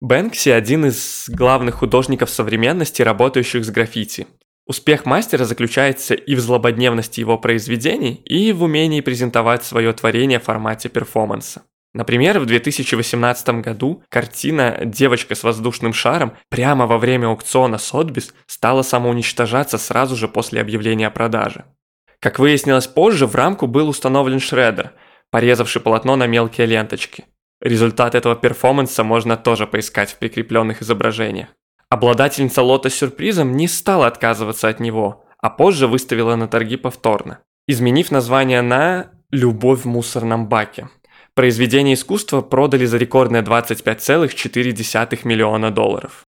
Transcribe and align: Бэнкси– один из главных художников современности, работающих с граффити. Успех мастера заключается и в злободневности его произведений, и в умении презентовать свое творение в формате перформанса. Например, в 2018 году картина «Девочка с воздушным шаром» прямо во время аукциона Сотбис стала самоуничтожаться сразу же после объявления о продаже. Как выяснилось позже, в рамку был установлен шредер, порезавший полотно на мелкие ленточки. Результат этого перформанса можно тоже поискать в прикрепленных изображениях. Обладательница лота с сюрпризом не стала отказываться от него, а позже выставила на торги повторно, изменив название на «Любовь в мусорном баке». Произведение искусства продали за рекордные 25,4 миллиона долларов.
Бэнкси– 0.00 0.48
один 0.50 0.86
из 0.86 1.28
главных 1.28 1.76
художников 1.76 2.30
современности, 2.30 3.02
работающих 3.02 3.64
с 3.64 3.70
граффити. 3.70 4.28
Успех 4.64 5.06
мастера 5.06 5.44
заключается 5.44 6.14
и 6.14 6.36
в 6.36 6.40
злободневности 6.40 7.18
его 7.18 7.36
произведений, 7.36 8.22
и 8.24 8.52
в 8.52 8.62
умении 8.62 9.00
презентовать 9.00 9.64
свое 9.64 9.92
творение 9.92 10.38
в 10.38 10.44
формате 10.44 10.88
перформанса. 10.88 11.62
Например, 11.94 12.38
в 12.38 12.46
2018 12.46 13.48
году 13.60 14.04
картина 14.08 14.82
«Девочка 14.84 15.34
с 15.34 15.42
воздушным 15.42 15.92
шаром» 15.92 16.34
прямо 16.48 16.86
во 16.86 16.98
время 16.98 17.26
аукциона 17.26 17.78
Сотбис 17.78 18.32
стала 18.46 18.82
самоуничтожаться 18.82 19.78
сразу 19.78 20.14
же 20.14 20.28
после 20.28 20.60
объявления 20.60 21.08
о 21.08 21.10
продаже. 21.10 21.64
Как 22.20 22.38
выяснилось 22.38 22.86
позже, 22.86 23.26
в 23.26 23.34
рамку 23.34 23.66
был 23.66 23.88
установлен 23.88 24.38
шредер, 24.38 24.92
порезавший 25.32 25.82
полотно 25.82 26.14
на 26.14 26.28
мелкие 26.28 26.68
ленточки. 26.68 27.24
Результат 27.60 28.14
этого 28.14 28.36
перформанса 28.36 29.02
можно 29.02 29.36
тоже 29.36 29.66
поискать 29.66 30.10
в 30.10 30.18
прикрепленных 30.18 30.82
изображениях. 30.82 31.48
Обладательница 31.90 32.62
лота 32.62 32.90
с 32.90 32.94
сюрпризом 32.94 33.56
не 33.56 33.66
стала 33.66 34.06
отказываться 34.06 34.68
от 34.68 34.78
него, 34.78 35.24
а 35.38 35.50
позже 35.50 35.86
выставила 35.86 36.36
на 36.36 36.46
торги 36.46 36.76
повторно, 36.76 37.40
изменив 37.66 38.10
название 38.10 38.62
на 38.62 39.10
«Любовь 39.30 39.80
в 39.80 39.86
мусорном 39.86 40.48
баке». 40.48 40.88
Произведение 41.34 41.94
искусства 41.94 42.42
продали 42.42 42.84
за 42.84 42.98
рекордные 42.98 43.42
25,4 43.42 45.20
миллиона 45.24 45.70
долларов. 45.70 46.27